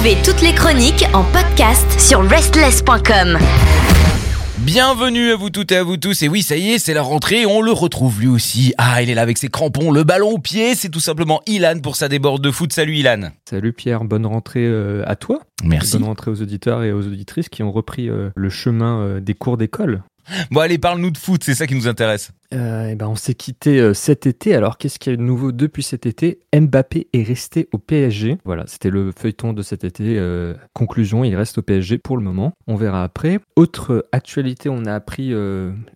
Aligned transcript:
Retrouvez 0.00 0.22
toutes 0.24 0.40
les 0.40 0.54
chroniques 0.54 1.04
en 1.12 1.24
podcast 1.24 2.00
sur 2.00 2.22
restless.com. 2.22 3.36
Bienvenue 4.60 5.30
à 5.32 5.36
vous 5.36 5.50
toutes 5.50 5.72
et 5.72 5.76
à 5.76 5.82
vous 5.82 5.98
tous. 5.98 6.22
Et 6.22 6.28
oui, 6.28 6.40
ça 6.40 6.56
y 6.56 6.70
est, 6.70 6.78
c'est 6.78 6.94
la 6.94 7.02
rentrée. 7.02 7.44
On 7.44 7.60
le 7.60 7.72
retrouve 7.72 8.18
lui 8.18 8.26
aussi. 8.26 8.72
Ah, 8.78 9.02
il 9.02 9.10
est 9.10 9.14
là 9.14 9.20
avec 9.20 9.36
ses 9.36 9.48
crampons, 9.48 9.90
le 9.90 10.02
ballon 10.02 10.30
au 10.30 10.38
pied. 10.38 10.74
C'est 10.74 10.88
tout 10.88 11.00
simplement 11.00 11.42
Ilan 11.46 11.80
pour 11.82 11.96
sa 11.96 12.08
déborde 12.08 12.42
de 12.42 12.50
foot. 12.50 12.72
Salut 12.72 12.96
Ilan. 12.96 13.28
Salut 13.44 13.74
Pierre, 13.74 14.04
bonne 14.04 14.24
rentrée 14.24 14.64
euh, 14.64 15.02
à 15.06 15.16
toi. 15.16 15.40
Merci. 15.62 15.98
Bonne 15.98 16.04
rentrée 16.04 16.30
aux 16.30 16.40
auditeurs 16.40 16.82
et 16.82 16.92
aux 16.92 17.06
auditrices 17.06 17.50
qui 17.50 17.62
ont 17.62 17.70
repris 17.70 18.08
euh, 18.08 18.30
le 18.34 18.48
chemin 18.48 19.00
euh, 19.00 19.20
des 19.20 19.34
cours 19.34 19.58
d'école. 19.58 20.02
Bon, 20.50 20.60
allez, 20.60 20.78
parle-nous 20.78 21.10
de 21.10 21.18
foot. 21.18 21.44
C'est 21.44 21.54
ça 21.54 21.66
qui 21.66 21.74
nous 21.74 21.88
intéresse. 21.88 22.32
Euh, 22.52 22.88
eh 22.90 22.94
ben 22.96 23.06
on 23.06 23.14
s'est 23.14 23.34
quitté 23.34 23.80
euh, 23.80 23.94
cet 23.94 24.26
été. 24.26 24.54
Alors, 24.54 24.76
qu'est-ce 24.76 24.98
qu'il 24.98 25.12
y 25.12 25.14
a 25.14 25.16
de 25.16 25.22
nouveau 25.22 25.52
depuis 25.52 25.82
cet 25.82 26.06
été? 26.06 26.40
Mbappé 26.54 27.08
est 27.12 27.22
resté 27.22 27.68
au 27.72 27.78
PSG. 27.78 28.38
Voilà, 28.44 28.64
c'était 28.66 28.90
le 28.90 29.12
feuilleton 29.16 29.52
de 29.52 29.62
cet 29.62 29.84
été. 29.84 30.18
Euh, 30.18 30.54
conclusion, 30.72 31.22
il 31.22 31.36
reste 31.36 31.58
au 31.58 31.62
PSG 31.62 31.98
pour 31.98 32.16
le 32.16 32.24
moment. 32.24 32.52
On 32.66 32.74
verra 32.74 33.04
après. 33.04 33.38
Autre 33.54 34.06
actualité, 34.10 34.68
on 34.68 34.84
a 34.84 34.94
appris 34.94 35.32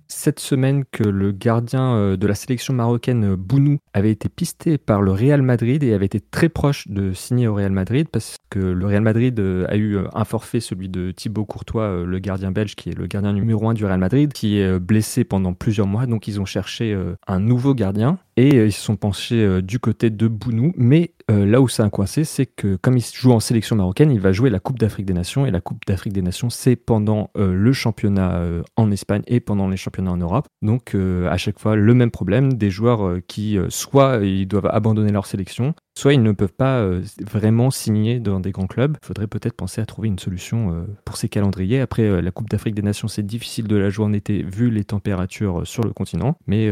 cette 0.08 0.38
semaine 0.38 0.84
que 0.90 1.02
le 1.02 1.32
gardien 1.32 2.16
de 2.16 2.27
la 2.27 2.34
sélection 2.34 2.74
marocaine, 2.74 3.34
Bounou, 3.34 3.78
avait 3.92 4.10
été 4.10 4.28
pisté 4.28 4.78
par 4.78 5.02
le 5.02 5.12
Real 5.12 5.42
Madrid 5.42 5.82
et 5.82 5.92
avait 5.94 6.06
été 6.06 6.20
très 6.20 6.48
proche 6.48 6.88
de 6.88 7.12
signer 7.12 7.48
au 7.48 7.55
Real 7.55 7.72
Madrid 7.72 8.08
parce 8.10 8.36
que 8.50 8.58
le 8.58 8.86
Real 8.86 9.02
Madrid 9.02 9.41
a 9.68 9.77
eu 9.77 9.98
un 10.12 10.24
forfait, 10.24 10.60
celui 10.60 10.88
de 10.88 11.10
Thibaut 11.10 11.44
Courtois, 11.44 12.05
le 12.05 12.18
gardien 12.18 12.52
belge, 12.52 12.74
qui 12.77 12.91
est 12.91 12.98
le 12.98 13.06
gardien 13.06 13.32
numéro 13.32 13.68
un 13.68 13.74
du 13.74 13.84
Real 13.84 13.98
Madrid, 13.98 14.32
qui 14.32 14.58
est 14.58 14.78
blessé 14.78 15.24
pendant 15.24 15.55
plusieurs 15.55 15.86
mois. 15.86 16.06
Donc, 16.06 16.28
ils 16.28 16.41
ont 16.41 16.43
cherché 16.44 16.92
euh, 16.92 17.16
un 17.26 17.40
nouveau 17.40 17.74
gardien 17.74 18.18
et 18.36 18.56
euh, 18.56 18.66
ils 18.66 18.72
se 18.72 18.80
sont 18.80 18.96
penchés 18.96 19.42
euh, 19.42 19.62
du 19.62 19.78
côté 19.78 20.10
de 20.10 20.28
Bounou. 20.28 20.72
Mais 20.76 21.12
là 21.28 21.62
où 21.62 21.68
ça 21.68 21.84
a 21.84 21.90
coincé, 21.90 22.24
c'est 22.24 22.44
que 22.44 22.76
comme 22.76 22.98
il 22.98 23.02
joue 23.02 23.32
en 23.32 23.40
sélection 23.40 23.76
marocaine, 23.76 24.10
il 24.10 24.20
va 24.20 24.32
jouer 24.32 24.50
la 24.50 24.60
Coupe 24.60 24.78
d'Afrique 24.78 25.06
des 25.06 25.14
Nations 25.14 25.46
et 25.46 25.50
la 25.50 25.62
Coupe 25.62 25.78
d'Afrique 25.86 26.12
des 26.12 26.20
Nations, 26.20 26.50
c'est 26.50 26.76
pendant 26.76 27.30
le 27.34 27.72
championnat 27.72 28.42
en 28.77 28.91
Espagne 28.91 29.22
et 29.27 29.41
pendant 29.41 29.66
les 29.66 29.78
championnats 29.78 30.10
en 30.10 30.19
Europe. 30.19 30.46
Donc 30.60 30.94
à 30.94 31.36
chaque 31.38 31.58
fois, 31.58 31.77
le 31.77 31.94
même 31.94 32.10
problème 32.10 32.52
des 32.52 32.69
joueurs 32.69 33.20
qui 33.26 33.56
soit 33.70 34.19
ils 34.22 34.47
doivent 34.47 34.69
abandonner 34.70 35.12
leur 35.12 35.24
sélection, 35.24 35.74
soit 35.97 36.14
ils 36.14 36.23
ne 36.23 36.33
peuvent 36.33 36.53
pas 36.53 36.89
vraiment 37.20 37.70
signer 37.70 38.20
dans 38.20 38.41
des 38.41 38.50
grands 38.50 38.67
clubs. 38.67 38.97
Il 39.03 39.06
faudrait 39.06 39.27
peut-être 39.27 39.55
penser 39.55 39.81
à 39.81 39.87
trouver 39.87 40.09
une 40.09 40.19
solution 40.19 40.87
pour 41.05 41.17
ces 41.17 41.28
calendriers. 41.28 41.81
Après, 41.81 42.20
la 42.20 42.31
Coupe 42.31 42.50
d'Afrique 42.50 42.75
des 42.75 42.83
Nations, 42.83 43.09
c'est 43.09 43.25
difficile 43.25 43.69
de 43.69 43.77
la 43.77 43.91
jouer 43.91 44.05
en 44.05 44.12
été 44.12 44.42
vu 44.42 44.70
les 44.70 44.84
températures 44.84 45.67
sur 45.67 45.84
le 45.84 45.92
continent. 45.92 46.37
Mais 46.47 46.70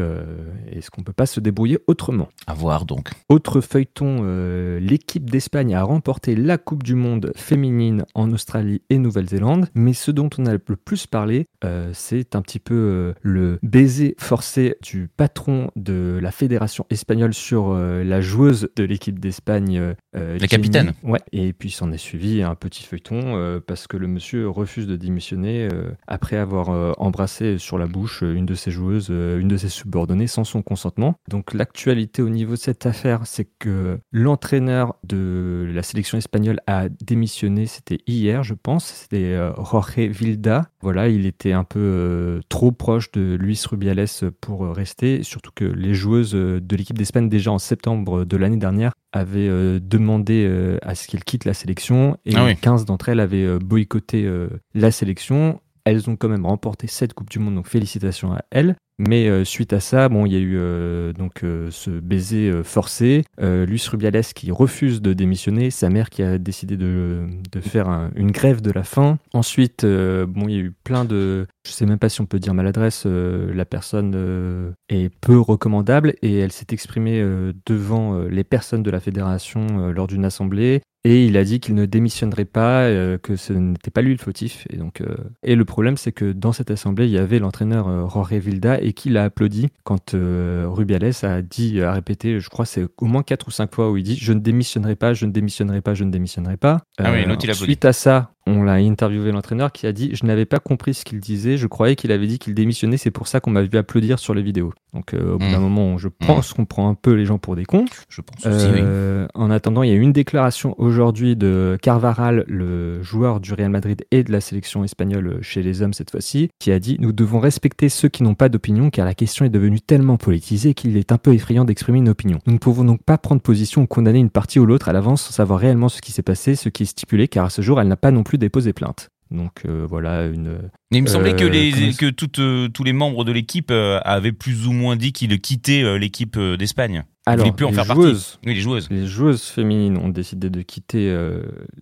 est-ce 0.70 0.90
qu'on 0.90 1.02
peut 1.02 1.12
pas 1.12 1.26
se 1.26 1.40
débrouiller 1.40 1.78
autrement? 1.86 2.28
À 2.46 2.54
voir 2.54 2.84
donc. 2.84 3.10
Autre 3.28 3.60
feuilleton, 3.60 4.18
euh, 4.22 4.80
l'équipe 4.80 5.30
d'Espagne 5.30 5.74
a 5.74 5.82
remporté 5.82 6.34
la 6.34 6.58
Coupe 6.58 6.82
du 6.82 6.94
Monde 6.94 7.32
féminine 7.36 8.04
en 8.14 8.30
Australie 8.32 8.82
et 8.90 8.98
Nouvelle-Zélande. 8.98 9.68
Mais 9.74 9.92
ce 9.92 10.10
dont 10.10 10.30
on 10.38 10.46
a 10.46 10.52
le 10.52 10.58
plus 10.58 11.06
parlé, 11.06 11.46
euh, 11.64 11.90
c'est 11.94 12.36
un 12.36 12.42
petit 12.42 12.58
peu 12.58 12.74
euh, 12.74 13.12
le 13.22 13.58
baiser 13.62 14.14
forcé 14.18 14.76
du 14.82 15.08
patron 15.16 15.70
de 15.76 16.18
la 16.20 16.30
fédération 16.30 16.86
espagnole 16.90 17.34
sur 17.34 17.74
la 17.74 18.20
joueuse 18.20 18.68
de 18.76 18.84
l'équipe 18.84 19.11
d'Espagne. 19.18 19.94
la 20.14 20.46
capitaine. 20.46 20.92
Ouais. 21.02 21.20
Et 21.32 21.52
puis 21.52 21.70
s'en 21.70 21.92
est 21.92 21.98
suivi 21.98 22.42
un 22.42 22.54
petit 22.54 22.84
feuilleton 22.84 23.60
parce 23.66 23.86
que 23.86 23.96
le 23.96 24.06
monsieur 24.06 24.48
refuse 24.48 24.86
de 24.86 24.96
démissionner 24.96 25.68
après 26.06 26.36
avoir 26.36 27.00
embrassé 27.00 27.58
sur 27.58 27.78
la 27.78 27.86
bouche 27.86 28.22
une 28.22 28.46
de 28.46 28.54
ses 28.54 28.70
joueuses, 28.70 29.08
une 29.10 29.48
de 29.48 29.56
ses 29.56 29.68
subordonnées 29.68 30.26
sans 30.26 30.44
son 30.44 30.62
consentement. 30.62 31.14
Donc 31.28 31.54
l'actualité 31.54 32.22
au 32.22 32.28
niveau 32.28 32.52
de 32.52 32.58
cette 32.58 32.86
affaire, 32.86 33.26
c'est 33.26 33.48
que 33.58 33.98
l'entraîneur 34.10 34.96
de 35.04 35.70
la 35.72 35.82
sélection 35.82 36.18
espagnole 36.18 36.60
a 36.66 36.88
démissionné, 36.88 37.66
c'était 37.66 37.98
hier 38.06 38.42
je 38.42 38.54
pense, 38.54 38.84
c'était 38.84 39.34
euh, 39.34 39.52
Jorge 39.56 39.98
Vilda. 39.98 40.70
Voilà, 40.80 41.08
il 41.08 41.26
était 41.26 41.52
un 41.52 41.64
peu 41.64 41.80
euh, 41.80 42.40
trop 42.48 42.72
proche 42.72 43.10
de 43.12 43.36
Luis 43.38 43.62
Rubiales 43.68 44.06
pour 44.40 44.64
euh, 44.64 44.72
rester, 44.72 45.22
surtout 45.22 45.50
que 45.54 45.64
les 45.64 45.94
joueuses 45.94 46.32
de 46.32 46.76
l'équipe 46.76 46.98
d'Espagne 46.98 47.28
déjà 47.28 47.52
en 47.52 47.58
septembre 47.58 48.24
de 48.24 48.36
l'année 48.36 48.56
dernière 48.56 48.92
avaient 49.12 49.80
demandé 49.80 50.78
à 50.82 50.94
ce 50.94 51.06
qu'elle 51.06 51.24
quitte 51.24 51.44
la 51.44 51.54
sélection 51.54 52.16
et 52.24 52.32
15 52.32 52.82
ah 52.82 52.84
d'entre 52.84 53.08
elles 53.08 53.20
avaient 53.20 53.58
boycotté 53.58 54.30
la 54.74 54.90
sélection. 54.90 55.60
Elles 55.84 56.08
ont 56.08 56.16
quand 56.16 56.28
même 56.28 56.46
remporté 56.46 56.86
cette 56.86 57.12
Coupe 57.12 57.30
du 57.30 57.38
Monde, 57.38 57.56
donc 57.56 57.66
félicitations 57.66 58.32
à 58.32 58.42
elles. 58.50 58.76
Mais 59.08 59.28
euh, 59.28 59.44
suite 59.44 59.72
à 59.72 59.80
ça, 59.80 60.08
bon, 60.08 60.26
il 60.26 60.32
y 60.32 60.36
a 60.36 60.38
eu 60.38 60.56
euh, 60.56 61.12
donc 61.12 61.42
euh, 61.42 61.70
ce 61.72 61.90
baiser 61.90 62.52
forcé. 62.62 63.24
Luis 63.40 63.84
Rubiales 63.90 64.22
qui 64.34 64.52
refuse 64.52 65.02
de 65.02 65.12
démissionner, 65.12 65.70
sa 65.70 65.88
mère 65.88 66.10
qui 66.10 66.22
a 66.22 66.38
décidé 66.38 66.76
de, 66.76 67.26
de 67.50 67.60
faire 67.60 68.10
une 68.14 68.30
grève 68.30 68.60
de 68.60 68.70
la 68.70 68.84
faim. 68.84 69.18
Ensuite, 69.32 69.84
bon, 69.84 70.48
il 70.48 70.54
y 70.54 70.58
a 70.58 70.62
eu 70.62 70.72
plein 70.84 71.04
de, 71.04 71.46
je 71.66 71.72
sais 71.72 71.86
même 71.86 71.98
pas 71.98 72.08
si 72.08 72.20
on 72.20 72.26
peut 72.26 72.38
dire 72.38 72.54
maladresse. 72.54 73.06
la 73.06 73.64
personne 73.64 74.74
est 74.88 75.08
peu 75.20 75.40
recommandable 75.40 76.14
et 76.22 76.38
elle 76.38 76.52
s'est 76.52 76.66
exprimée 76.70 77.24
devant 77.66 78.22
les 78.22 78.44
personnes 78.44 78.82
de 78.82 78.90
la 78.90 79.00
fédération 79.00 79.90
lors 79.90 80.06
d'une 80.06 80.24
assemblée. 80.24 80.82
Et 81.04 81.24
il 81.26 81.36
a 81.36 81.44
dit 81.44 81.58
qu'il 81.58 81.74
ne 81.74 81.84
démissionnerait 81.84 82.44
pas, 82.44 82.88
que 83.22 83.34
ce 83.34 83.52
n'était 83.52 83.90
pas 83.90 84.02
lui 84.02 84.12
le 84.12 84.18
fautif. 84.18 84.66
Et 84.70 84.76
donc, 84.76 85.02
et 85.42 85.56
le 85.56 85.64
problème, 85.64 85.96
c'est 85.96 86.12
que 86.12 86.30
dans 86.30 86.52
cette 86.52 86.70
assemblée, 86.70 87.06
il 87.06 87.12
y 87.12 87.18
avait 87.18 87.40
l'entraîneur 87.40 88.08
Jorge 88.08 88.34
Vilda 88.34 88.80
et 88.80 88.92
qui 88.92 89.08
l'a 89.08 89.24
applaudi 89.24 89.68
quand 89.84 90.14
euh, 90.14 90.66
Rubiales 90.68 91.12
a 91.22 91.42
dit, 91.42 91.80
a 91.80 91.92
répété, 91.92 92.40
je 92.40 92.48
crois 92.48 92.66
c'est 92.66 92.86
au 92.98 93.06
moins 93.06 93.22
quatre 93.22 93.48
ou 93.48 93.50
cinq 93.50 93.74
fois 93.74 93.90
où 93.90 93.96
il 93.96 94.02
dit 94.02 94.16
je 94.16 94.32
ne 94.32 94.40
démissionnerai 94.40 94.96
pas, 94.96 95.14
je 95.14 95.26
ne 95.26 95.32
démissionnerai 95.32 95.80
pas, 95.80 95.94
je 95.94 96.04
ne 96.04 96.10
démissionnerai 96.10 96.56
pas. 96.56 96.82
Ah 96.98 97.12
oui, 97.12 97.24
il 97.26 97.54
Suite 97.54 97.84
à 97.84 97.92
ça, 97.92 98.32
on 98.46 98.62
l'a 98.62 98.74
interviewé 98.74 99.32
l'entraîneur 99.32 99.72
qui 99.72 99.86
a 99.86 99.92
dit 99.92 100.10
Je 100.14 100.24
n'avais 100.26 100.46
pas 100.46 100.58
compris 100.58 100.94
ce 100.94 101.04
qu'il 101.04 101.20
disait, 101.20 101.56
je 101.56 101.66
croyais 101.66 101.96
qu'il 101.96 102.12
avait 102.12 102.26
dit 102.26 102.38
qu'il 102.38 102.54
démissionnait, 102.54 102.96
c'est 102.96 103.10
pour 103.10 103.28
ça 103.28 103.40
qu'on 103.40 103.50
m'a 103.50 103.62
vu 103.62 103.76
applaudir 103.78 104.18
sur 104.18 104.34
les 104.34 104.42
vidéos. 104.42 104.72
Donc 104.92 105.14
euh, 105.14 105.34
au 105.34 105.38
bout 105.38 105.50
d'un 105.50 105.58
hmm. 105.58 105.62
moment, 105.62 105.98
je 105.98 106.08
pense 106.08 106.50
hmm. 106.50 106.54
qu'on 106.54 106.64
prend 106.66 106.88
un 106.88 106.94
peu 106.94 107.12
les 107.12 107.24
gens 107.24 107.38
pour 107.38 107.56
des 107.56 107.64
cons. 107.64 107.86
Je 108.08 108.20
pense 108.20 108.44
aussi, 108.44 108.66
euh, 108.68 109.26
En 109.34 109.50
attendant, 109.50 109.82
il 109.82 109.90
y 109.90 109.92
a 109.92 109.96
une 109.96 110.12
déclaration 110.12 110.74
aujourd'hui 110.78 111.34
de 111.34 111.78
Carvaral, 111.80 112.44
le 112.46 113.02
joueur 113.02 113.40
du 113.40 113.54
Real 113.54 113.70
Madrid 113.70 114.04
et 114.10 114.22
de 114.22 114.30
la 114.30 114.40
sélection 114.40 114.84
espagnole 114.84 115.38
chez 115.40 115.62
les 115.62 115.80
hommes 115.80 115.94
cette 115.94 116.10
fois-ci, 116.10 116.50
qui 116.58 116.72
a 116.72 116.78
dit 116.78 116.96
Nous 117.00 117.12
devons 117.12 117.40
respecter 117.40 117.88
ceux 117.88 118.08
qui 118.08 118.22
n'ont 118.22 118.34
pas 118.34 118.48
d'opinion 118.48 118.90
car 118.90 119.06
la 119.06 119.14
question 119.14 119.44
est 119.44 119.50
devenue 119.50 119.80
tellement 119.80 120.18
politisée 120.18 120.74
qu'il 120.74 120.96
est 120.96 121.12
un 121.12 121.18
peu 121.18 121.32
effrayant 121.32 121.64
d'exprimer 121.64 121.98
une 121.98 122.10
opinion. 122.10 122.38
Nous 122.46 122.52
ne 122.52 122.58
pouvons 122.58 122.84
donc 122.84 123.02
pas 123.02 123.16
prendre 123.16 123.40
position 123.40 123.82
ou 123.82 123.86
condamner 123.86 124.18
une 124.18 124.30
partie 124.30 124.58
ou 124.58 124.66
l'autre 124.66 124.88
à 124.88 124.92
l'avance 124.92 125.22
sans 125.22 125.32
savoir 125.32 125.58
réellement 125.58 125.88
ce 125.88 126.02
qui 126.02 126.12
s'est 126.12 126.22
passé, 126.22 126.54
ce 126.54 126.68
qui 126.68 126.82
est 126.82 126.86
stipulé, 126.86 127.28
car 127.28 127.46
à 127.46 127.50
ce 127.50 127.62
jour, 127.62 127.80
elle 127.80 127.88
n'a 127.88 127.96
pas 127.96 128.10
non 128.10 128.22
plus 128.22 128.36
déposer 128.38 128.72
plainte. 128.72 129.08
Donc 129.32 129.62
euh, 129.64 129.86
voilà 129.88 130.26
une. 130.26 130.70
il 130.90 131.02
me 131.02 131.08
semblait 131.08 131.34
que, 131.34 131.44
euh, 131.44 131.48
les, 131.48 131.94
que 131.94 132.10
toutes, 132.10 132.38
euh, 132.38 132.68
tous 132.68 132.84
les 132.84 132.92
membres 132.92 133.24
de 133.24 133.32
l'équipe 133.32 133.70
avaient 133.70 134.32
plus 134.32 134.66
ou 134.66 134.72
moins 134.72 134.96
dit 134.96 135.12
qu'ils 135.12 135.40
quittaient 135.40 135.98
l'équipe 135.98 136.38
d'Espagne. 136.38 137.04
Alors, 137.24 137.54
plus 137.54 137.66
en 137.66 137.70
les 137.70 137.74
faire 137.76 137.94
joueuses, 137.94 138.40
Oui, 138.44 138.54
les 138.54 138.60
joueuses. 138.60 138.88
Les 138.90 139.06
joueuses 139.06 139.44
féminines 139.44 139.96
ont 139.96 140.08
décidé 140.08 140.50
de 140.50 140.60
quitter 140.62 141.16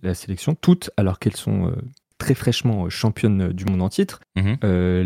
la 0.03 0.13
sélection, 0.13 0.55
toutes, 0.55 0.91
alors 0.97 1.19
qu'elles 1.19 1.35
sont 1.35 1.73
très 2.21 2.35
fraîchement 2.35 2.89
championnes 2.89 3.51
du 3.51 3.65
monde 3.65 3.81
en 3.81 3.89
titre. 3.89 4.19
Mhm. 4.35 4.57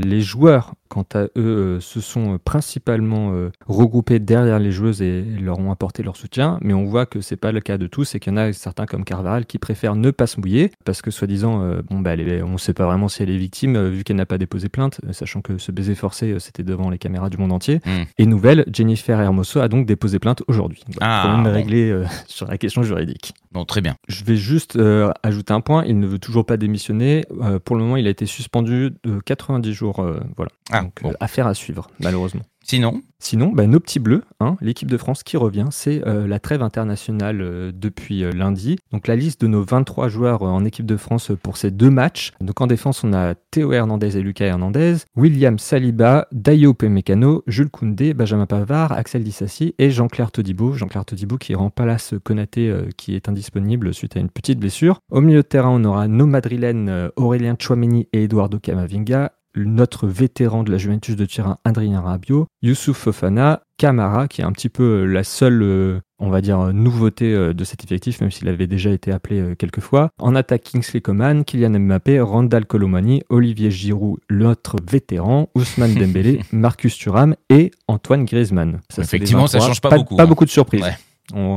les 0.04 0.22
joueurs 0.22 0.74
quant 0.90 1.06
à 1.14 1.24
eux, 1.24 1.30
euh, 1.38 1.80
se 1.80 2.00
sont 2.00 2.38
principalement 2.44 3.34
euh, 3.34 3.52
regroupés 3.66 4.20
derrière 4.20 4.60
les 4.60 4.72
joueuses 4.72 5.02
et 5.02 5.24
leur 5.24 5.60
ont 5.60 5.72
apporté 5.72 6.04
leur 6.04 6.16
soutien. 6.16 6.58
Mais 6.62 6.74
on 6.74 6.86
voit 6.86 7.06
que 7.06 7.22
c'est 7.22 7.36
pas 7.36 7.52
le 7.52 7.60
cas 7.60 7.78
de 7.78 7.88
tous 7.88 8.16
et 8.16 8.20
qu'il 8.20 8.32
y 8.32 8.34
en 8.34 8.38
a 8.38 8.54
certains 8.54 8.86
comme 8.86 9.04
Carvaral 9.04 9.46
qui 9.46 9.58
préfèrent 9.58 9.96
ne 9.96 10.12
pas 10.12 10.28
se 10.28 10.40
mouiller 10.40 10.72
parce 10.86 11.02
que 11.02 11.12
soi-disant, 11.12 11.62
euh, 11.64 11.82
bon, 11.90 12.00
bah, 12.00 12.14
on 12.44 12.54
ne 12.54 12.58
sait 12.58 12.74
pas 12.74 12.86
vraiment 12.86 13.08
si 13.08 13.24
elle 13.24 13.30
est 13.30 13.38
victime 13.38 13.90
vu 13.90 14.04
qu'elle 14.04 14.16
n'a 14.16 14.26
pas 14.26 14.38
déposé 14.38 14.70
plainte, 14.70 15.02
sachant 15.12 15.42
que 15.42 15.58
ce 15.58 15.72
baiser 15.72 15.96
forcé, 15.96 16.36
c'était 16.40 16.64
devant 16.64 16.90
les 16.90 16.98
caméras 16.98 17.30
du 17.30 17.38
monde 17.38 17.52
entier. 17.52 17.82
Hmm. 17.86 18.04
Et 18.18 18.26
nouvelle, 18.26 18.66
Jennifer 18.72 19.20
Hermoso 19.20 19.60
a 19.60 19.68
donc 19.68 19.86
déposé 19.86 20.20
plainte 20.20 20.44
aujourd'hui. 20.48 20.82
Ah, 21.02 21.24
problème 21.26 21.54
réglé 21.54 22.04
sur 22.28 22.48
la 22.48 22.58
question 22.58 22.84
juridique. 22.84 23.34
Bon, 23.56 23.66
très 23.66 23.82
bien. 23.82 23.96
Je 24.08 24.24
vais 24.26 24.36
juste 24.36 24.78
ajouter 25.24 25.54
un 25.54 25.62
point. 25.62 25.84
Il 25.86 25.98
ne 26.00 26.06
veut 26.08 26.20
toujours 26.20 26.46
pas 26.46 26.58
démissionner. 26.58 27.26
pour 27.64 27.76
le 27.78 27.84
moment, 27.84 27.96
il 27.98 28.06
a 28.06 28.10
été 28.10 28.26
suspendu 28.26 28.92
de 29.04 29.20
90 29.20 29.74
jours. 29.74 30.06
voilà. 30.36 30.52
Ah, 30.72 30.82
Donc, 30.82 31.00
euh, 31.06 31.14
affaire 31.20 31.48
à 31.48 31.54
suivre, 31.54 31.90
malheureusement. 32.02 32.42
Sinon 32.68 33.04
Sinon, 33.20 33.52
bah, 33.52 33.66
nos 33.66 33.80
petits 33.80 34.00
bleus, 34.00 34.24
hein, 34.40 34.58
l'équipe 34.60 34.90
de 34.90 34.98
France 34.98 35.24
qui 35.24 35.38
revient, 35.38 35.68
c'est 35.72 36.06
euh, 36.08 36.28
la 36.28 36.40
trêve 36.40 36.62
internationale 36.62 37.42
euh, 37.42 37.72
depuis 37.74 38.24
lundi. 38.34 38.78
Donc 38.92 39.08
la 39.08 39.16
liste 39.16 39.42
de 39.42 39.48
nos 39.48 39.64
23 39.64 40.10
joueurs 40.10 40.42
en 40.42 40.66
équipe 40.66 40.86
de 40.86 40.98
France 40.98 41.32
pour 41.42 41.58
ces 41.58 41.70
deux 41.70 41.92
matchs. 41.92 42.34
Donc 42.42 42.62
en 42.62 42.68
défense, 42.68 43.04
on 43.04 43.14
a 43.14 43.36
Théo 43.36 43.72
Hernandez 43.72 44.18
et 44.18 44.22
Lucas 44.22 44.46
Hernandez, 44.46 44.98
William 45.16 45.60
Saliba, 45.60 46.28
Dayo 46.32 46.74
Pemecano, 46.74 47.44
Jules 47.46 47.70
Koundé, 47.70 48.14
Benjamin 48.16 48.48
Pavard, 48.48 48.92
Axel 48.92 49.24
Dissassi 49.24 49.76
et 49.78 49.92
Jean-Claire 49.92 50.32
Todibo. 50.32 50.74
Jean-Claire 50.74 51.06
Todibo 51.06 51.38
qui 51.38 51.54
remplace 51.54 52.16
Konaté 52.24 52.74
qui 52.98 53.16
est 53.16 53.30
indisponible 53.30 53.94
suite 53.94 54.18
à 54.18 54.20
une 54.20 54.30
petite 54.30 54.60
blessure. 54.60 55.00
Au 55.12 55.22
milieu 55.22 55.44
de 55.44 55.48
terrain, 55.48 55.70
on 55.70 55.84
aura 55.84 56.08
nos 56.08 56.26
madrilènes 56.26 57.12
Aurélien 57.16 57.56
Chouameni 57.60 58.08
et 58.14 58.24
Eduardo 58.24 58.60
Camavinga, 58.60 59.32
notre 59.64 60.08
vétéran 60.08 60.64
de 60.64 60.72
la 60.72 60.78
Juventus 60.78 61.16
de 61.16 61.26
Turin, 61.26 61.58
Adrien 61.64 62.02
Rabiot, 62.02 62.48
Youssouf 62.62 62.98
Fofana, 62.98 63.62
Camara, 63.78 64.28
qui 64.28 64.42
est 64.42 64.44
un 64.44 64.52
petit 64.52 64.70
peu 64.70 65.06
la 65.06 65.24
seule 65.24 65.64
euh, 65.64 66.00
on 66.20 66.30
va 66.30 66.42
dire, 66.42 66.74
nouveauté 66.74 67.54
de 67.54 67.64
cet 67.66 67.84
effectif, 67.84 68.22
même 68.22 68.32
s'il 68.32 68.48
avait 68.48 68.68
déjà 68.68 68.90
été 68.90 69.12
appelé 69.12 69.54
quelques 69.58 69.82
fois. 69.82 70.12
En 70.18 70.34
attaque, 70.34 70.64
Kingsley 70.64 71.02
Coman, 71.02 71.44
Kylian 71.44 71.78
Mbappé, 71.78 72.22
Randall 72.22 72.66
Colomani, 72.66 73.22
Olivier 73.30 73.70
Giroud, 73.70 74.20
l'autre 74.30 74.78
vétéran, 74.90 75.50
Ousmane 75.56 75.94
Dembélé, 76.00 76.40
Marcus 76.54 76.98
Thuram 76.98 77.36
et 77.50 77.72
Antoine 77.90 78.24
Griezmann. 78.24 78.80
Effectivement, 78.98 79.48
ça 79.48 79.60
change 79.60 79.82
pas, 79.82 79.90
beaucoup. 79.90 80.16
Pas 80.16 80.24
hein. 80.24 80.28
beaucoup 80.28 80.46
de 80.46 80.50
surprises. 80.50 80.86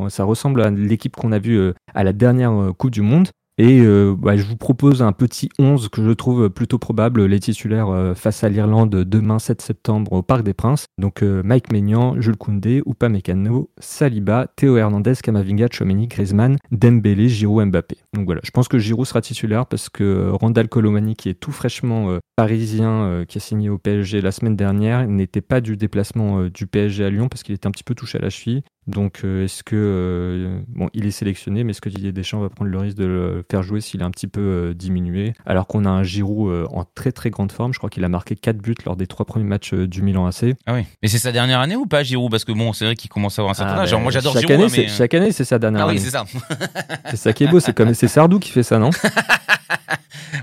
ça 0.09 0.25
ressemble 0.25 0.63
à 0.63 0.71
l'équipe 0.71 1.15
qu'on 1.15 1.31
a 1.31 1.39
vue 1.39 1.73
à 1.95 2.03
la 2.03 2.13
dernière 2.13 2.73
Coupe 2.77 2.91
du 2.91 3.03
Monde. 3.03 3.29
Et 3.61 3.81
euh, 3.81 4.15
bah, 4.17 4.37
je 4.37 4.45
vous 4.45 4.57
propose 4.57 5.03
un 5.03 5.11
petit 5.11 5.49
11 5.59 5.89
que 5.89 6.05
je 6.05 6.13
trouve 6.13 6.49
plutôt 6.49 6.79
probable, 6.79 7.25
les 7.25 7.41
titulaires 7.41 7.89
euh, 7.89 8.15
face 8.15 8.45
à 8.45 8.49
l'Irlande 8.49 8.91
demain 8.91 9.41
7 9.41 9.61
septembre 9.61 10.13
au 10.13 10.23
Parc 10.23 10.45
des 10.45 10.55
Princes. 10.55 10.87
Donc 10.97 11.25
euh, 11.25 11.43
Mike 11.45 11.73
Maignan, 11.73 12.21
Jules 12.21 12.37
Koundé, 12.37 12.83
Upamecano, 12.87 13.69
Saliba, 13.81 14.47
Théo 14.55 14.77
Hernandez, 14.77 15.15
Kamavinga, 15.21 15.67
Chomeni, 15.77 16.07
Griezmann, 16.07 16.57
Dembélé, 16.71 17.29
Giroud, 17.29 17.67
Mbappé. 17.67 17.97
Donc 18.15 18.27
voilà, 18.27 18.41
je 18.45 18.53
pense 18.53 18.69
que 18.69 18.79
Giroud 18.79 19.07
sera 19.07 19.21
titulaire 19.23 19.67
parce 19.67 19.89
que 19.89 20.31
Randall 20.31 20.69
Colomani, 20.69 21.17
qui 21.17 21.29
est 21.29 21.35
tout 21.35 21.51
fraîchement 21.51 22.17
parisien, 22.37 23.25
qui 23.27 23.39
a 23.39 23.41
signé 23.41 23.69
au 23.71 23.79
PSG 23.79 24.21
la 24.21 24.31
semaine 24.31 24.57
dernière, 24.57 25.07
n'était 25.09 25.41
pas 25.41 25.61
du 25.61 25.77
déplacement 25.77 26.45
du 26.45 26.67
PSG 26.67 27.05
à 27.05 27.11
Lyon 27.11 27.29
parce 27.29 27.43
qu'il 27.43 27.55
était 27.55 27.67
un 27.67 27.73
petit 27.73 27.85
peu 27.85 27.95
touché 27.95 28.19
à 28.19 28.23
la 28.23 28.31
cheville. 28.31 28.63
Donc, 28.89 29.21
euh, 29.23 29.45
est-ce 29.45 29.63
que. 29.63 29.77
Euh, 29.77 30.61
bon, 30.67 30.89
il 30.95 31.05
est 31.05 31.11
sélectionné, 31.11 31.63
mais 31.63 31.71
est-ce 31.71 31.83
que 31.83 31.91
Didier 31.91 32.11
Deschamps 32.11 32.41
va 32.41 32.49
prendre 32.49 32.71
le 32.71 32.79
risque 32.79 32.97
de 32.97 33.05
le 33.05 33.45
faire 33.49 33.63
jouer 33.63 33.83
s'il 33.83 34.01
est 34.01 34.05
un 34.05 34.11
petit 34.11 34.27
peu 34.27 34.41
euh, 34.41 34.75
diminué? 34.75 35.35
Alors 35.45 35.67
qu'on 35.67 35.85
a 35.85 35.91
un 35.91 36.03
Giroud 36.03 36.67
en 36.73 36.85
très 36.85 37.13
très 37.13 37.29
grande 37.29 37.53
forme. 37.53 37.75
Je 37.75 37.79
crois 37.79 37.91
qu'il 37.91 38.03
a 38.05 38.09
marqué 38.09 38.35
4 38.35 38.57
buts 38.57 38.75
lors 38.87 38.97
des 38.97 39.07
3 39.07 39.27
premiers 39.27 39.45
matchs 39.45 39.75
du 39.75 40.01
Milan 40.01 40.27
AC. 40.27 40.57
Ah 40.67 40.73
oui. 40.73 40.87
Mais 41.03 41.09
c'est 41.09 41.19
sa 41.19 41.33
dernière 41.33 41.61
année 41.61 41.77
ou 41.77 41.85
pas, 41.85 42.03
Giroud? 42.03 42.31
Parce 42.31 42.47
que 42.47 42.53
bon, 42.53 42.73
c'est 42.73 42.87
vrai 42.87 42.97
qu'il 42.97 43.11
commence 43.11 43.39
à 43.39 43.43
avoir 43.43 43.51
un 43.51 43.55
certain 43.55 43.75
ah 43.75 43.83
âge. 43.83 43.91
Ben, 43.93 44.01
moi, 44.01 44.11
j'adore 44.11 44.39
Giroud. 44.39 44.51
Année, 44.53 44.73
mais... 44.75 44.89
Chaque 44.89 45.13
année, 45.13 45.33
c'est 45.33 45.45
sa 45.45 45.59
dernière 45.59 45.87
année. 45.87 45.99
Ah 45.99 46.01
oui, 46.01 46.03
c'est 46.03 46.11
ça. 46.11 46.25
c'est 47.11 47.17
ça 47.17 47.33
qui 47.35 47.45
est 47.45 47.49
beau. 47.49 47.61
C'est 47.61 47.75
comme 47.75 47.93
c'est 47.93 48.09
Sardou 48.09 48.39
qui 48.39 48.51
fait 48.51 48.63
ça, 48.63 48.79
non? 48.79 48.91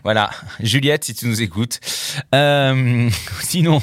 Voilà, 0.04 0.30
Juliette, 0.60 1.04
si 1.04 1.16
tu 1.16 1.28
nous 1.28 1.42
écoutes. 1.42 1.80
sinon, 3.42 3.82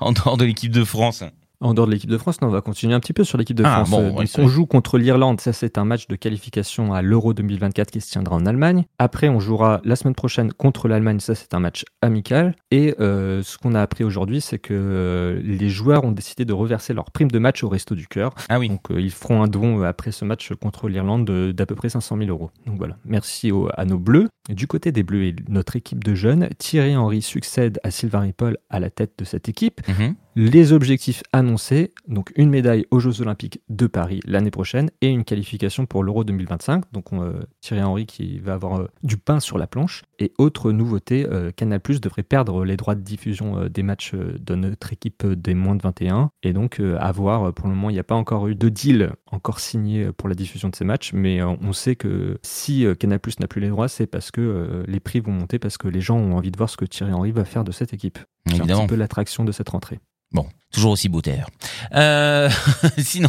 en 0.00 0.12
dehors 0.12 0.36
de 0.36 0.44
l'équipe 0.44 0.72
de 0.72 0.84
France, 0.84 1.24
en 1.62 1.74
dehors 1.74 1.86
de 1.86 1.92
l'équipe 1.92 2.10
de 2.10 2.18
France, 2.18 2.40
non, 2.40 2.48
on 2.48 2.50
va 2.50 2.60
continuer 2.60 2.94
un 2.94 3.00
petit 3.00 3.12
peu 3.12 3.24
sur 3.24 3.38
l'équipe 3.38 3.56
de 3.56 3.64
ah, 3.64 3.84
France. 3.84 3.92
Euh, 3.92 4.24
on 4.38 4.48
joue 4.48 4.66
contre 4.66 4.98
l'Irlande, 4.98 5.40
ça 5.40 5.52
c'est 5.52 5.78
un 5.78 5.84
match 5.84 6.08
de 6.08 6.16
qualification 6.16 6.92
à 6.92 7.02
l'Euro 7.02 7.34
2024 7.34 7.90
qui 7.90 8.00
se 8.00 8.10
tiendra 8.10 8.36
en 8.36 8.46
Allemagne. 8.46 8.84
Après, 8.98 9.28
on 9.28 9.40
jouera 9.40 9.80
la 9.84 9.96
semaine 9.96 10.14
prochaine 10.14 10.52
contre 10.52 10.88
l'Allemagne, 10.88 11.20
ça 11.20 11.34
c'est 11.34 11.54
un 11.54 11.60
match 11.60 11.84
amical. 12.02 12.56
Et 12.70 12.94
euh, 13.00 13.42
ce 13.42 13.58
qu'on 13.58 13.74
a 13.74 13.80
appris 13.80 14.04
aujourd'hui, 14.04 14.40
c'est 14.40 14.58
que 14.58 14.74
euh, 14.74 15.40
les 15.44 15.70
joueurs 15.70 16.04
ont 16.04 16.12
décidé 16.12 16.44
de 16.44 16.52
reverser 16.52 16.94
leur 16.94 17.10
prime 17.10 17.30
de 17.30 17.38
match 17.38 17.62
au 17.62 17.68
Resto 17.68 17.94
du 17.94 18.08
Cœur. 18.08 18.34
Ah 18.48 18.58
oui. 18.58 18.68
Donc 18.68 18.88
ils 18.90 19.12
feront 19.12 19.42
un 19.42 19.48
don 19.48 19.82
après 19.82 20.10
ce 20.10 20.24
match 20.24 20.52
contre 20.54 20.88
l'Irlande 20.88 21.30
d'à 21.52 21.66
peu 21.66 21.74
près 21.74 21.88
500 21.88 22.18
000 22.18 22.28
euros. 22.28 22.50
Donc 22.66 22.78
voilà, 22.78 22.96
merci 23.04 23.52
à 23.76 23.84
nos 23.84 23.98
Bleus. 23.98 24.28
Du 24.48 24.66
côté 24.66 24.90
des 24.90 25.04
Bleus 25.04 25.24
et 25.24 25.36
notre 25.48 25.76
équipe 25.76 26.02
de 26.02 26.14
jeunes, 26.14 26.48
Thierry 26.58 26.96
Henry 26.96 27.22
succède 27.22 27.78
à 27.84 27.90
Sylvain 27.90 28.20
Ripoll 28.20 28.58
à 28.70 28.80
la 28.80 28.90
tête 28.90 29.12
de 29.18 29.24
cette 29.24 29.48
équipe. 29.48 29.80
Mhm 29.88 30.16
les 30.34 30.72
objectifs 30.72 31.22
annoncés, 31.32 31.92
donc 32.08 32.32
une 32.36 32.50
médaille 32.50 32.86
aux 32.90 33.00
Jeux 33.00 33.20
Olympiques 33.20 33.60
de 33.68 33.86
Paris 33.86 34.20
l'année 34.24 34.50
prochaine 34.50 34.90
et 35.00 35.08
une 35.08 35.24
qualification 35.24 35.84
pour 35.84 36.02
l'Euro 36.02 36.24
2025. 36.24 36.84
Donc 36.92 37.12
on, 37.12 37.22
euh, 37.22 37.32
Thierry 37.60 37.82
Henry 37.82 38.06
qui 38.06 38.38
va 38.38 38.54
avoir 38.54 38.80
euh, 38.80 38.88
du 39.02 39.16
pain 39.18 39.40
sur 39.40 39.58
la 39.58 39.66
planche. 39.66 40.04
Et 40.18 40.32
autre 40.38 40.72
nouveauté, 40.72 41.26
euh, 41.28 41.50
Canal 41.50 41.80
devrait 42.00 42.22
perdre 42.22 42.64
les 42.64 42.76
droits 42.76 42.94
de 42.94 43.00
diffusion 43.00 43.66
des 43.66 43.82
matchs 43.82 44.14
de 44.14 44.54
notre 44.54 44.92
équipe 44.92 45.26
des 45.26 45.54
moins 45.54 45.74
de 45.74 45.82
21. 45.82 46.30
Et 46.42 46.52
donc 46.52 46.80
à 46.80 47.12
voir, 47.12 47.52
pour 47.52 47.68
le 47.68 47.74
moment 47.74 47.90
il 47.90 47.94
n'y 47.94 47.98
a 47.98 48.04
pas 48.04 48.14
encore 48.14 48.48
eu 48.48 48.54
de 48.54 48.68
deal 48.68 49.12
encore 49.30 49.60
signé 49.60 50.12
pour 50.12 50.28
la 50.28 50.34
diffusion 50.34 50.68
de 50.68 50.76
ces 50.76 50.84
matchs, 50.84 51.12
mais 51.12 51.42
on 51.42 51.72
sait 51.72 51.96
que 51.96 52.38
si 52.42 52.86
Canal 52.98 53.20
n'a 53.40 53.48
plus 53.48 53.60
les 53.60 53.68
droits, 53.68 53.88
c'est 53.88 54.06
parce 54.06 54.30
que 54.30 54.84
les 54.86 55.00
prix 55.00 55.20
vont 55.20 55.32
monter, 55.32 55.58
parce 55.58 55.76
que 55.76 55.88
les 55.88 56.00
gens 56.00 56.16
ont 56.16 56.36
envie 56.36 56.50
de 56.50 56.56
voir 56.56 56.70
ce 56.70 56.76
que 56.76 56.84
Thierry 56.84 57.12
Henry 57.12 57.32
va 57.32 57.44
faire 57.44 57.64
de 57.64 57.72
cette 57.72 57.92
équipe. 57.92 58.18
C'est 58.46 58.60
un 58.60 58.66
petit 58.66 58.86
peu 58.86 58.96
l'attraction 58.96 59.44
de 59.44 59.52
cette 59.52 59.68
rentrée. 59.68 60.00
Bon, 60.32 60.46
toujours 60.72 60.92
aussi 60.92 61.10
beau 61.10 61.20
Euh, 61.94 62.48
sinon. 62.98 63.28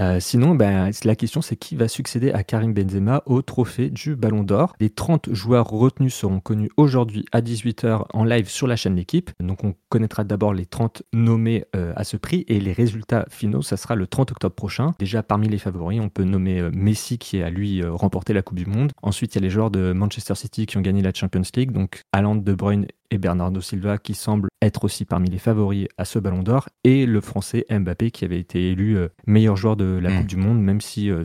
Euh, 0.00 0.18
sinon, 0.18 0.56
ben, 0.56 0.90
la 1.04 1.14
question 1.14 1.42
c'est 1.42 1.54
qui 1.54 1.76
va 1.76 1.86
succéder 1.86 2.32
à 2.32 2.42
Karim 2.42 2.74
Benzema 2.74 3.22
au 3.26 3.40
trophée 3.42 3.88
du 3.88 4.16
Ballon 4.16 4.42
d'Or? 4.42 4.74
Les 4.80 4.90
30 4.90 5.32
joueurs 5.32 5.68
retenus 5.68 6.12
seront 6.12 6.40
connus 6.40 6.70
aujourd'hui 6.76 7.24
à 7.30 7.40
18h 7.40 8.06
en 8.12 8.24
live 8.24 8.48
sur 8.48 8.66
la 8.66 8.74
chaîne 8.74 8.96
L'équipe. 8.96 9.30
Donc 9.40 9.62
on 9.62 9.74
connaîtra 9.90 10.24
d'abord 10.24 10.52
les 10.52 10.66
30 10.66 11.04
nommés 11.12 11.64
euh, 11.76 11.92
à 11.94 12.02
ce 12.02 12.16
prix 12.16 12.44
et 12.48 12.58
les 12.58 12.72
résultats 12.72 13.26
finaux, 13.30 13.62
ça 13.62 13.76
sera 13.76 13.94
le 13.94 14.08
30 14.08 14.32
octobre 14.32 14.54
prochain. 14.54 14.94
Déjà 14.98 15.22
parmi 15.22 15.48
les 15.48 15.58
favoris, 15.58 16.00
on 16.00 16.08
peut 16.08 16.24
nommer 16.24 16.68
Messi 16.72 17.18
qui 17.18 17.42
a 17.42 17.50
lui 17.50 17.84
remporté 17.84 18.32
la 18.32 18.42
Coupe 18.42 18.58
du 18.58 18.66
Monde. 18.66 18.90
Ensuite, 19.02 19.34
il 19.34 19.38
y 19.38 19.40
a 19.40 19.42
les 19.42 19.50
joueurs 19.50 19.70
de 19.70 19.92
Manchester 19.92 20.34
City 20.34 20.66
qui 20.66 20.78
ont 20.78 20.80
gagné 20.80 21.02
la 21.02 21.12
Champions 21.14 21.42
League, 21.54 21.70
donc 21.70 22.02
Haaland, 22.12 22.36
De 22.36 22.54
Bruyne 22.54 22.86
et 23.10 23.18
Bernardo 23.18 23.60
Silva 23.60 23.98
qui 23.98 24.14
semblent 24.14 24.48
être 24.62 24.84
aussi 24.84 25.04
parmi 25.04 25.30
les 25.30 25.38
favoris 25.38 25.88
à 25.98 26.04
ce 26.04 26.18
ballon 26.18 26.42
d'or 26.42 26.68
et 26.84 27.06
le 27.06 27.20
français 27.20 27.66
Mbappé 27.70 28.10
qui 28.10 28.24
avait 28.24 28.38
été 28.38 28.70
élu 28.70 28.96
euh, 28.96 29.08
meilleur 29.26 29.56
joueur 29.56 29.76
de 29.76 29.84
la 29.84 30.10
hmm. 30.10 30.16
Coupe 30.18 30.26
du 30.26 30.36
Monde 30.36 30.60
même 30.60 30.80
si 30.80 31.10
euh, 31.10 31.24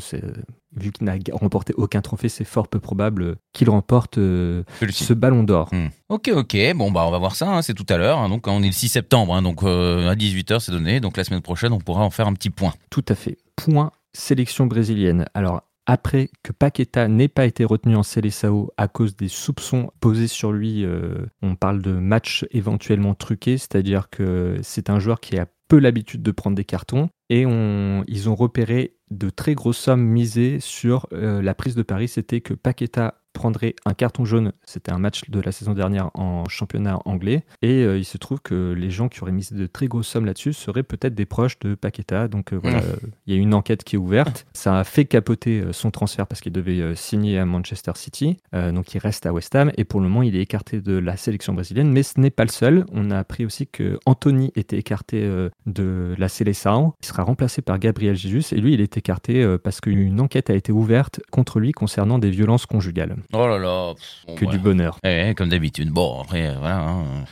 vu 0.76 0.92
qu'il 0.92 1.06
n'a 1.06 1.16
remporté 1.32 1.74
aucun 1.78 2.02
trophée, 2.02 2.30
c'est 2.30 2.44
fort 2.44 2.68
peu 2.68 2.80
probable 2.80 3.38
qu'il 3.54 3.70
remporte 3.70 4.18
euh, 4.18 4.64
ce 4.90 5.14
ballon 5.14 5.44
d'or. 5.44 5.70
Hmm. 5.72 5.88
Ok, 6.10 6.30
ok. 6.34 6.58
Bon, 6.76 6.92
bah, 6.92 7.06
on 7.08 7.12
va 7.12 7.18
voir 7.18 7.36
ça. 7.36 7.50
Hein, 7.50 7.62
c'est 7.62 7.74
tout 7.74 7.86
à 7.88 7.98
l'heure. 7.98 8.20
Hein. 8.20 8.28
donc, 8.28 8.48
on 8.48 8.62
est 8.62 8.68
le 8.68 8.74
6 8.74 8.90
septembre. 8.90 9.36
Hein. 9.36 9.42
donc, 9.42 9.64
à 9.64 10.16
18h, 10.16 10.60
c'est 10.60 10.74
donné. 10.74 11.00
Donc, 11.00 11.16
la 11.16 11.24
semaine 11.24 11.42
prochaine, 11.42 11.72
on 11.72 11.80
pourra 11.80 12.04
en 12.04 12.10
faire 12.10 12.28
un 12.28 12.34
petit 12.34 12.50
point. 12.50 12.74
Tout 12.90 13.06
à 13.08 13.16
fait. 13.16 13.38
Point 13.56 13.92
sélection 14.16 14.66
brésilienne. 14.66 15.26
Alors, 15.34 15.62
après 15.86 16.30
que 16.44 16.52
Paqueta 16.52 17.08
n'ait 17.08 17.28
pas 17.28 17.46
été 17.46 17.64
retenu 17.64 17.96
en 17.96 18.04
Seleção 18.04 18.70
à 18.78 18.88
cause 18.88 19.16
des 19.16 19.28
soupçons 19.28 19.92
posés 20.00 20.28
sur 20.28 20.52
lui, 20.52 20.84
euh, 20.84 21.26
on 21.42 21.56
parle 21.56 21.82
de 21.82 21.92
match 21.92 22.46
éventuellement 22.52 23.14
truqué, 23.14 23.58
c'est-à-dire 23.58 24.10
que 24.10 24.58
c'est 24.64 24.90
un 24.90 25.00
joueur 25.00 25.20
qui 25.20 25.38
a 25.38 25.48
peu 25.68 25.80
l'habitude 25.80 26.22
de 26.22 26.32
prendre 26.32 26.56
des 26.56 26.66
cartons 26.66 27.10
et 27.30 27.42
ils 27.42 28.30
ont 28.30 28.36
repéré 28.36 28.98
de 29.10 29.30
très 29.30 29.56
grosses 29.56 29.78
sommes 29.78 30.04
misées 30.04 30.60
sur 30.60 31.08
euh, 31.12 31.42
la 31.42 31.54
prise 31.56 31.76
de 31.76 31.84
Paris. 31.84 32.08
C'était 32.08 32.42
que 32.42 32.54
Paqueta 32.54 33.22
prendrait 33.36 33.76
un 33.86 33.94
carton 33.94 34.26
jaune. 34.26 34.54
C'était 34.66 34.92
un 34.92 34.98
match 34.98 35.30
de 35.30 35.40
la 35.40 35.52
saison 35.52 35.74
dernière 35.74 36.10
en 36.16 36.46
championnat 36.48 37.00
anglais. 37.06 37.44
Et 37.62 37.84
euh, 37.84 38.00
il 38.00 38.06
se 38.06 38.18
trouve 38.18 38.40
que 38.40 38.74
les 38.74 38.90
gens 38.90 39.10
qui 39.10 39.22
auraient 39.22 39.34
mis 39.34 39.48
de 39.52 39.68
très 39.68 39.88
grosses 39.88 40.08
sommes 40.08 40.26
là-dessus 40.26 40.54
seraient 40.54 40.84
peut-être 40.84 41.14
des 41.14 41.26
proches 41.26 41.60
de 41.60 41.76
Paqueta. 41.76 42.28
Donc 42.28 42.54
euh, 42.54 42.60
voilà, 42.62 42.82
il 43.28 43.36
y 43.36 43.38
a 43.38 43.40
une 43.40 43.54
enquête 43.54 43.84
qui 43.84 43.98
est 43.98 44.00
ouverte. 44.00 44.48
Ça 44.54 44.80
a 44.80 44.84
fait 44.84 45.06
capoter 45.06 45.60
euh, 45.60 45.74
son 45.74 45.92
transfert 45.92 46.26
parce 46.26 46.42
qu'il 46.42 46.54
devait 46.54 46.96
signer 46.96 47.38
à 47.38 47.46
Manchester 47.46 47.92
City. 47.96 48.38
donc 48.54 48.94
il 48.96 49.00
reste 49.00 49.26
à 49.26 49.34
West 49.34 49.54
Ham. 49.54 49.72
Et 49.78 49.84
pour 49.84 50.00
le 50.00 50.07
moment, 50.07 50.24
il 50.24 50.36
est 50.36 50.42
écarté 50.42 50.80
de 50.80 50.98
la 50.98 51.18
sélection 51.18 51.54
brésilienne. 51.54 51.92
Mais 51.92 52.04
ce 52.04 52.19
n'est 52.19 52.31
pas 52.31 52.45
le 52.45 52.50
seul. 52.50 52.86
On 52.92 53.12
a 53.12 53.19
appris 53.19 53.45
aussi 53.45 53.68
que 53.68 54.00
Anthony 54.06 54.52
était 54.56 54.78
écarté 54.78 55.30
de 55.66 56.16
la 56.18 56.30
Seleção. 56.30 56.94
Il 57.02 57.06
sera 57.06 57.24
remplacé 57.24 57.62
par 57.62 57.80
Gabriel 57.80 58.16
Jesus. 58.16 58.54
Et 58.54 58.62
lui, 58.62 58.74
il 58.74 58.81
est 58.81 58.98
écarté 58.98 59.57
parce 59.62 59.81
qu'une 59.81 60.21
enquête 60.21 60.50
a 60.50 60.54
été 60.54 60.71
ouverte 60.71 61.19
contre 61.31 61.59
lui 61.59 61.74
concernant 61.74 62.18
des 62.18 62.30
violences 62.30 62.66
conjugales. 62.66 63.18
Oh 63.34 63.48
là 63.48 63.58
là. 63.58 63.94
que 64.36 64.46
du 64.46 64.60
bonheur. 64.60 65.00
Eh, 65.04 65.34
comme 65.36 65.50
d'habitude. 65.50 65.90
Bon, 65.90 66.22
après, 66.22 66.48
euh, 66.48 66.56
voilà. 66.60 66.80
Hein. 66.80 67.26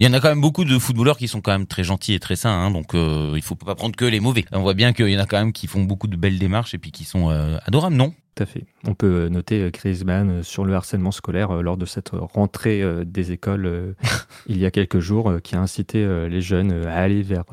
Il 0.00 0.06
y 0.06 0.10
en 0.10 0.12
a 0.12 0.20
quand 0.20 0.28
même 0.28 0.40
beaucoup 0.40 0.64
de 0.64 0.78
footballeurs 0.78 1.18
qui 1.18 1.26
sont 1.26 1.40
quand 1.40 1.50
même 1.50 1.66
très 1.66 1.82
gentils 1.82 2.14
et 2.14 2.20
très 2.20 2.36
sains, 2.36 2.52
hein, 2.52 2.70
donc 2.70 2.94
euh, 2.94 3.32
il 3.34 3.42
faut 3.42 3.56
pas 3.56 3.74
prendre 3.74 3.96
que 3.96 4.04
les 4.04 4.20
mauvais. 4.20 4.44
On 4.52 4.60
voit 4.60 4.74
bien 4.74 4.92
qu'il 4.92 5.08
y 5.08 5.16
en 5.16 5.20
a 5.20 5.26
quand 5.26 5.38
même 5.38 5.52
qui 5.52 5.66
font 5.66 5.82
beaucoup 5.82 6.06
de 6.06 6.14
belles 6.16 6.38
démarches 6.38 6.72
et 6.72 6.78
puis 6.78 6.92
qui 6.92 7.02
sont 7.02 7.30
euh, 7.30 7.58
adorables, 7.66 7.96
non? 7.96 8.14
Tout 8.38 8.42
à 8.44 8.46
fait. 8.46 8.64
On 8.86 8.94
peut 8.94 9.24
euh, 9.24 9.28
noter 9.28 9.62
euh, 9.62 9.70
Griezmann 9.70 10.30
euh, 10.30 10.42
sur 10.42 10.64
le 10.64 10.74
harcèlement 10.74 11.10
scolaire 11.10 11.62
lors 11.62 11.76
de 11.76 11.86
cette 11.86 12.10
rentrée 12.12 12.82
des 13.04 13.32
écoles 13.32 13.94
il 14.46 14.58
y 14.58 14.66
a 14.66 14.70
quelques 14.70 15.00
jours, 15.00 15.32
qui 15.42 15.56
a 15.56 15.60
incité 15.60 16.06
les 16.28 16.40
jeunes 16.40 16.86
à 16.86 16.94
aller 16.94 17.22
vers 17.22 17.44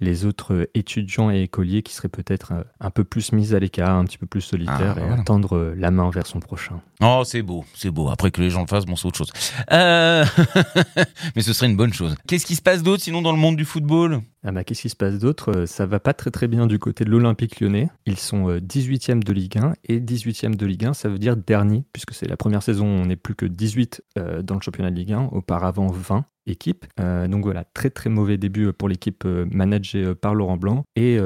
les 0.00 0.24
autres 0.24 0.68
étudiants 0.74 1.30
et 1.30 1.42
écoliers 1.42 1.82
qui 1.82 1.94
seraient 1.94 2.08
peut-être 2.08 2.52
un 2.80 2.90
peu 2.90 3.04
plus 3.04 3.32
mis 3.32 3.54
à 3.54 3.58
l'écart, 3.58 3.96
un 3.96 4.04
petit 4.04 4.18
peu 4.18 4.26
plus 4.26 4.40
solitaires 4.40 4.96
ah, 4.98 5.00
et 5.00 5.20
à 5.20 5.22
tendre 5.22 5.74
la 5.76 5.90
main 5.90 6.10
vers 6.10 6.26
son 6.26 6.40
prochain. 6.40 6.80
Oh, 7.00 7.22
c'est 7.24 7.42
beau, 7.42 7.64
c'est 7.74 7.90
beau. 7.90 8.08
Après 8.08 8.30
que 8.30 8.40
les 8.40 8.50
gens 8.50 8.62
le 8.62 8.66
fassent, 8.66 8.86
bon, 8.86 8.96
c'est 8.96 9.06
autre 9.06 9.18
chose. 9.18 9.32
Mais 9.70 11.42
ce 11.42 11.52
serait 11.52 11.66
une 11.66 11.76
bonne 11.76 11.92
chose. 11.92 12.16
Qu'est-ce 12.26 12.46
qui 12.46 12.56
se 12.56 12.62
passe 12.62 12.82
d'autre 12.82 13.02
sinon 13.02 13.22
dans 13.22 13.32
le 13.32 13.38
monde 13.38 13.56
du 13.56 13.64
football? 13.64 14.22
Ah 14.44 14.52
bah, 14.52 14.64
qu'est-ce 14.64 14.82
qui 14.82 14.88
se 14.88 14.96
passe 14.96 15.18
d'autre? 15.18 15.66
Ça 15.66 15.86
va 15.86 16.00
pas 16.00 16.14
très 16.14 16.30
très 16.30 16.48
bien 16.48 16.66
du 16.66 16.78
côté 16.78 17.04
de 17.04 17.10
l'Olympique 17.10 17.60
lyonnais. 17.60 17.88
Ils 18.06 18.18
sont 18.18 18.48
18e 18.48 19.22
de 19.22 19.32
Ligue 19.32 19.58
1 19.58 19.74
et 19.84 20.00
18 20.00 20.56
de 20.56 20.66
Ligue 20.66 20.86
1, 20.86 20.94
ça 20.94 21.08
veut 21.08 21.18
dire 21.18 21.36
dernier, 21.36 21.84
puisque 21.92 22.12
c'est 22.12 22.26
la 22.26 22.36
première 22.36 22.62
saison 22.62 22.86
où 22.86 23.02
on 23.02 23.06
n'est 23.06 23.16
plus 23.16 23.34
que 23.34 23.46
18 23.46 24.02
euh, 24.18 24.42
dans 24.42 24.56
le 24.56 24.60
championnat 24.60 24.90
de 24.90 24.96
Ligue 24.96 25.12
1, 25.12 25.28
auparavant 25.32 25.86
20. 25.86 26.24
Équipe. 26.46 26.86
donc 26.98 27.44
voilà, 27.44 27.64
très 27.64 27.90
très 27.90 28.10
mauvais 28.10 28.36
début 28.36 28.72
pour 28.72 28.88
l'équipe 28.88 29.24
managée 29.24 30.14
par 30.14 30.34
Laurent 30.34 30.56
Blanc. 30.56 30.84
Et 30.96 31.18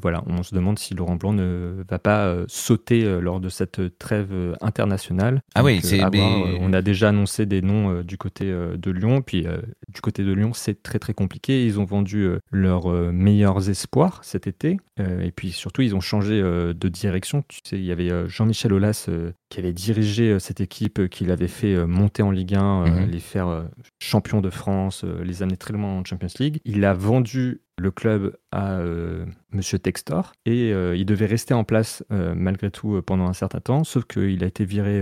voilà, 0.00 0.22
on 0.26 0.42
se 0.42 0.54
demande 0.54 0.78
si 0.78 0.94
Laurent 0.94 1.16
Blanc 1.16 1.32
ne 1.32 1.82
va 1.88 1.98
pas 1.98 2.36
sauter 2.48 3.20
lors 3.20 3.40
de 3.40 3.48
cette 3.48 3.98
trêve 3.98 4.56
internationale. 4.60 5.42
Ah 5.54 5.64
oui, 5.64 5.80
c'est. 5.82 6.00
on 6.02 6.72
a 6.72 6.82
déjà 6.82 7.08
annoncé 7.08 7.46
des 7.46 7.62
noms 7.62 8.02
du 8.02 8.16
côté 8.18 8.44
de 8.44 8.90
Lyon, 8.90 9.22
puis 9.22 9.46
du 9.88 10.00
côté 10.00 10.24
de 10.24 10.32
Lyon, 10.32 10.52
c'est 10.54 10.82
très 10.82 10.98
très 10.98 11.14
compliqué. 11.14 11.64
Ils 11.64 11.80
ont 11.80 11.84
vendu 11.84 12.28
leurs 12.50 13.12
meilleurs 13.12 13.68
espoirs 13.68 14.20
cet 14.22 14.46
été, 14.46 14.78
et 14.98 15.32
puis 15.32 15.52
surtout, 15.52 15.82
ils 15.82 15.94
ont 15.94 16.00
changé 16.00 16.40
de 16.40 16.88
direction. 16.88 17.42
Tu 17.48 17.60
sais, 17.64 17.76
il 17.76 17.84
y 17.84 17.92
avait 17.92 18.28
Jean-Michel 18.28 18.72
Aulas 18.72 19.08
qui 19.48 19.58
avait 19.58 19.72
dirigé 19.72 20.38
cette 20.38 20.60
équipe, 20.60 21.08
qui 21.08 21.24
l'avait 21.24 21.48
fait 21.48 21.86
monter 21.86 22.22
en 22.22 22.30
Ligue 22.30 22.54
1, 22.54 22.86
mhm. 22.86 23.10
les 23.10 23.20
faire 23.20 23.64
champions 23.98 24.40
de 24.40 24.50
France, 24.60 25.04
les 25.04 25.42
amener 25.42 25.56
très 25.56 25.72
loin 25.72 25.98
en 25.98 26.04
Champions 26.04 26.28
League. 26.38 26.60
Il 26.64 26.84
a 26.84 26.92
vendu 26.92 27.62
le 27.78 27.90
club 27.90 28.36
à 28.52 28.72
euh, 28.72 29.24
Monsieur 29.52 29.78
Textor 29.78 30.32
et 30.46 30.72
euh, 30.72 30.96
il 30.96 31.06
devait 31.06 31.26
rester 31.26 31.54
en 31.54 31.64
place 31.64 32.04
euh, 32.12 32.34
malgré 32.36 32.70
tout 32.70 33.00
pendant 33.04 33.26
un 33.26 33.32
certain 33.32 33.60
temps, 33.60 33.84
sauf 33.84 34.04
qu'il 34.04 34.42
a 34.42 34.46
été 34.46 34.64
viré 34.64 35.00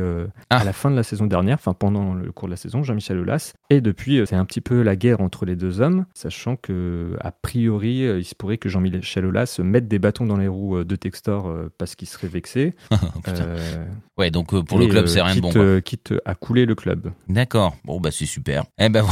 à 0.50 0.59
ah. 0.59 0.64
la 0.64 0.73
fin 0.73 0.90
de 0.90 0.97
la 0.97 1.02
saison 1.02 1.26
dernière, 1.26 1.57
enfin 1.57 1.73
pendant 1.73 2.14
le 2.14 2.31
cours 2.33 2.49
de 2.49 2.52
la 2.52 2.57
saison, 2.57 2.83
Jean-Michel 2.83 3.19
Aulas. 3.19 3.55
Et 3.71 3.81
depuis, 3.81 4.23
c'est 4.26 4.37
un 4.37 4.45
petit 4.45 4.61
peu 4.61 4.83
la 4.83 4.97
guerre 4.97 5.21
entre 5.21 5.45
les 5.45 5.57
deux 5.57 5.81
hommes, 5.81 6.07
sachant 6.14 6.57
que 6.57 7.17
a 7.21 7.31
priori, 7.31 8.00
il 8.00 8.25
se 8.25 8.35
pourrait 8.35 8.59
que 8.59 8.69
Jean-Michel 8.69 9.25
Aulas 9.25 9.61
mette 9.62 9.88
des 9.88 9.99
bâtons 9.99 10.26
dans 10.26 10.37
les 10.37 10.49
roues 10.49 10.85
de 10.85 10.97
Textor 10.97 11.52
parce 11.78 11.95
qu'il 11.95 12.09
serait 12.09 12.28
vexé. 12.28 12.75
Oh, 13.31 14.21
ouais, 14.21 14.31
donc 14.31 14.59
pour 14.64 14.78
le 14.78 14.87
club, 14.87 15.07
c'est 15.07 15.21
rien 15.21 15.37
de 15.37 15.40
bon. 15.40 15.81
Quitte 15.81 16.14
à 16.25 16.35
couler 16.35 16.67
le 16.67 16.75
club. 16.75 17.12
D'accord. 17.28 17.76
Bon, 17.85 18.00
bah 18.00 18.11
c'est 18.11 18.26
super. 18.26 18.64
Eh 18.78 18.88
ben 18.88 19.05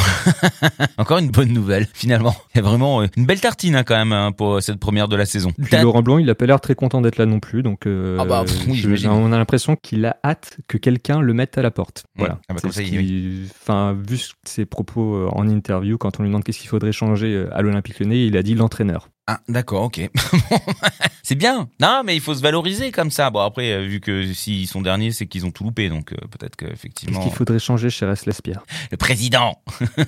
encore 0.98 1.18
une 1.18 1.30
bonne 1.30 1.52
nouvelle 1.52 1.86
finalement. 1.92 2.34
Il 2.54 2.58
y 2.58 2.60
a 2.60 2.62
vraiment 2.62 3.02
une 3.02 3.26
belle 3.26 3.40
tartine 3.40 3.76
hein, 3.76 3.84
quand 3.84 3.96
même 3.96 4.12
hein, 4.12 4.25
pour 4.32 4.62
cette 4.62 4.78
première 4.78 5.08
de 5.08 5.16
la 5.16 5.26
saison. 5.26 5.52
Laurent 5.72 6.02
Blanc, 6.02 6.18
il 6.18 6.28
a 6.30 6.34
pas 6.34 6.46
l'air 6.46 6.60
très 6.60 6.74
content 6.74 7.00
d'être 7.00 7.18
là 7.18 7.26
non 7.26 7.40
plus, 7.40 7.62
donc 7.62 7.86
euh, 7.86 8.18
ah 8.20 8.24
bah, 8.24 8.44
on 9.04 9.32
a 9.32 9.38
l'impression 9.38 9.76
qu'il 9.76 10.04
a 10.06 10.16
hâte 10.24 10.58
que 10.68 10.78
quelqu'un 10.78 11.20
le 11.20 11.32
mette 11.32 11.58
à 11.58 11.62
la 11.62 11.70
porte. 11.70 12.04
Mmh. 12.14 12.18
Voilà. 12.18 12.38
Ah 12.48 12.54
bah, 12.54 12.60
enfin, 12.64 13.98
vu 14.08 14.18
ses 14.44 14.66
propos 14.66 15.16
euh, 15.16 15.28
en 15.32 15.48
interview, 15.48 15.98
quand 15.98 16.18
on 16.18 16.22
lui 16.22 16.30
demande 16.30 16.44
qu'est-ce 16.44 16.58
qu'il 16.58 16.68
faudrait 16.68 16.92
changer 16.92 17.34
euh, 17.34 17.56
à 17.56 17.62
l'Olympique 17.62 17.98
Lyonnais, 18.00 18.26
il 18.26 18.36
a 18.36 18.42
dit 18.42 18.54
l'entraîneur. 18.54 19.08
Ah, 19.28 19.40
d'accord, 19.48 19.82
ok. 19.82 20.08
c'est 21.24 21.34
bien. 21.34 21.68
Non, 21.80 22.02
mais 22.04 22.14
il 22.14 22.20
faut 22.20 22.34
se 22.34 22.42
valoriser 22.42 22.92
comme 22.92 23.10
ça. 23.10 23.30
Bon, 23.30 23.40
après, 23.40 23.72
euh, 23.72 23.82
vu 23.82 24.00
que 24.00 24.32
s'ils 24.32 24.68
sont 24.68 24.80
derniers, 24.80 25.10
c'est 25.10 25.26
qu'ils 25.26 25.44
ont 25.44 25.50
tout 25.50 25.64
loupé. 25.64 25.88
Donc, 25.88 26.12
euh, 26.12 26.16
peut-être 26.30 26.54
qu'effectivement. 26.54 27.18
Qu'est-ce 27.18 27.30
qu'il 27.30 27.36
faudrait 27.36 27.58
changer 27.58 27.90
chez 27.90 28.06
Restless 28.06 28.40
Pierre? 28.40 28.64
Le 28.92 28.96
président 28.96 29.60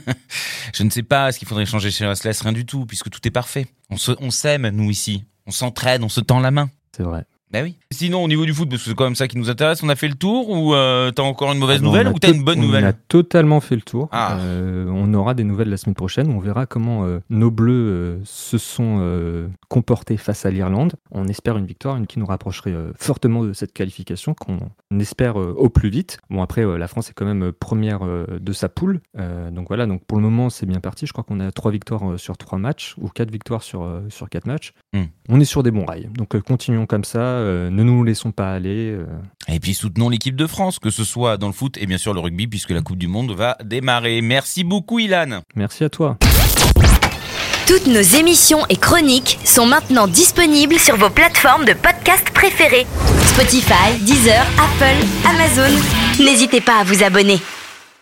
Je 0.72 0.84
ne 0.84 0.90
sais 0.90 1.02
pas 1.02 1.32
ce 1.32 1.40
qu'il 1.40 1.48
faudrait 1.48 1.66
changer 1.66 1.90
chez 1.90 2.06
Restless. 2.06 2.42
Rien 2.42 2.52
du 2.52 2.64
tout, 2.64 2.86
puisque 2.86 3.10
tout 3.10 3.20
est 3.26 3.32
parfait. 3.32 3.66
On 3.90 4.30
s'aime, 4.30 4.68
nous, 4.68 4.90
ici. 4.90 5.24
On 5.46 5.50
s'entraide, 5.50 6.04
on 6.04 6.08
se 6.08 6.20
tend 6.20 6.38
la 6.38 6.52
main. 6.52 6.70
C'est 6.96 7.02
vrai. 7.02 7.24
Ben 7.50 7.64
oui. 7.64 7.78
Sinon, 7.90 8.22
au 8.22 8.28
niveau 8.28 8.44
du 8.44 8.52
foot, 8.52 8.68
parce 8.68 8.82
que 8.82 8.90
c'est 8.90 8.94
quand 8.94 9.04
même 9.04 9.14
ça 9.14 9.26
qui 9.26 9.38
nous 9.38 9.48
intéresse, 9.48 9.82
on 9.82 9.88
a 9.88 9.96
fait 9.96 10.08
le 10.08 10.14
tour 10.14 10.50
ou 10.50 10.74
euh, 10.74 11.10
t'as 11.10 11.22
encore 11.22 11.50
une 11.50 11.58
mauvaise 11.58 11.78
ah 11.80 11.84
nouvelle 11.84 12.08
ou 12.08 12.18
t'as 12.18 12.30
une 12.30 12.44
bonne 12.44 12.60
nouvelle 12.60 12.84
On 12.84 12.88
a 12.88 12.92
totalement 12.92 13.60
fait 13.60 13.74
le 13.74 13.80
tour. 13.80 14.08
Ah. 14.12 14.38
Euh, 14.38 14.86
on 14.90 15.14
aura 15.14 15.32
des 15.32 15.44
nouvelles 15.44 15.70
la 15.70 15.78
semaine 15.78 15.94
prochaine. 15.94 16.30
On 16.30 16.38
verra 16.38 16.66
comment 16.66 17.04
euh, 17.04 17.20
nos 17.30 17.50
Bleus 17.50 18.20
se 18.24 18.58
sont 18.58 19.48
comportés 19.68 20.16
face 20.16 20.44
à 20.44 20.50
l'Irlande. 20.50 20.92
On 21.10 21.26
espère 21.26 21.56
une 21.56 21.66
victoire, 21.66 21.96
une 21.96 22.06
qui 22.06 22.18
nous 22.18 22.26
rapprocherait 22.26 22.74
fortement 22.96 23.42
de 23.42 23.52
cette 23.52 23.72
qualification, 23.72 24.34
qu'on 24.34 24.70
espère 25.00 25.36
au 25.36 25.68
plus 25.70 25.88
vite. 25.88 26.18
Bon, 26.30 26.42
après, 26.42 26.64
la 26.78 26.88
France 26.88 27.10
est 27.10 27.14
quand 27.14 27.24
même 27.24 27.52
première 27.52 28.00
de 28.00 28.52
sa 28.52 28.68
poule. 28.68 29.00
donc 29.50 29.68
voilà, 29.68 29.86
donc 29.86 30.04
pour 30.04 30.18
le 30.18 30.24
moment, 30.24 30.50
c'est 30.50 30.66
bien 30.66 30.80
parti. 30.80 31.06
Je 31.06 31.12
crois 31.12 31.24
qu'on 31.24 31.40
a 31.40 31.50
trois 31.50 31.70
victoires 31.70 32.18
sur 32.18 32.36
trois 32.36 32.58
matchs 32.58 32.94
ou 32.98 33.08
quatre 33.08 33.30
victoires 33.30 33.62
sur, 33.62 33.88
sur 34.08 34.28
quatre 34.28 34.46
matchs. 34.46 34.72
Hmm. 34.92 35.04
On 35.28 35.40
est 35.40 35.44
sur 35.44 35.62
des 35.62 35.70
bons 35.70 35.84
rails. 35.84 36.08
Donc 36.14 36.38
continuons 36.40 36.86
comme 36.86 37.04
ça. 37.04 37.37
Euh, 37.38 37.70
ne 37.70 37.82
nous 37.82 38.04
laissons 38.04 38.32
pas 38.32 38.52
aller. 38.52 38.92
Euh. 38.92 39.06
Et 39.48 39.60
puis 39.60 39.74
soutenons 39.74 40.08
l'équipe 40.08 40.36
de 40.36 40.46
France, 40.46 40.78
que 40.78 40.90
ce 40.90 41.04
soit 41.04 41.36
dans 41.36 41.46
le 41.46 41.52
foot 41.52 41.76
et 41.78 41.86
bien 41.86 41.98
sûr 41.98 42.14
le 42.14 42.20
rugby, 42.20 42.46
puisque 42.46 42.70
la 42.70 42.82
Coupe 42.82 42.98
du 42.98 43.08
Monde 43.08 43.32
va 43.32 43.56
démarrer. 43.64 44.20
Merci 44.20 44.64
beaucoup, 44.64 44.98
Ilan. 44.98 45.40
Merci 45.54 45.84
à 45.84 45.90
toi. 45.90 46.18
Toutes 47.66 47.86
nos 47.86 48.00
émissions 48.00 48.64
et 48.70 48.76
chroniques 48.76 49.38
sont 49.44 49.66
maintenant 49.66 50.06
disponibles 50.08 50.78
sur 50.78 50.96
vos 50.96 51.10
plateformes 51.10 51.66
de 51.66 51.74
podcast 51.74 52.30
préférées. 52.32 52.86
Spotify, 53.26 53.98
Deezer, 54.00 54.46
Apple, 54.58 55.06
Amazon. 55.28 55.76
N'hésitez 56.18 56.62
pas 56.62 56.80
à 56.80 56.84
vous 56.84 57.02
abonner. 57.02 57.38